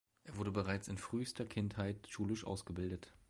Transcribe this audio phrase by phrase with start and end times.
[0.23, 3.13] Er wurde bereits in frühester Kindheit schulisch ausgebildet.